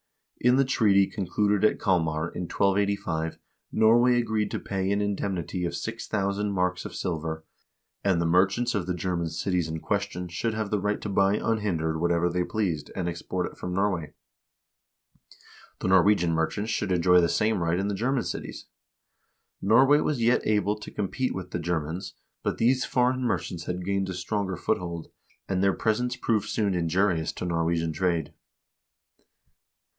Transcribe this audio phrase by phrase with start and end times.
[0.43, 3.37] In the treaty concluded at Kalmar in 1285
[3.71, 7.45] Norway agreed to pay an indemnity of 6000 marks of silver,
[8.03, 11.35] and the merchants of the German cities in question should have the right to buy
[11.35, 14.15] unhindered whatever they pleased, and export it from Norway.
[15.81, 18.65] The Norwegian merchants should enjoy the same right in the German cities.
[19.61, 23.85] Norway was yet able to compete with the Ger mans, but these foreign merchants had
[23.85, 25.11] gained a stronger foothold,
[25.47, 28.33] and their presence soon proved injurious to Norwegian trade.